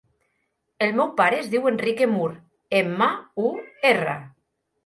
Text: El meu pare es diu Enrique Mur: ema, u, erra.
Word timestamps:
El 0.85 0.95
meu 0.99 1.11
pare 1.19 1.37
es 1.43 1.51
diu 1.51 1.69
Enrique 1.71 2.09
Mur: 2.15 2.31
ema, 2.81 3.11
u, 3.47 3.53
erra. 3.95 4.21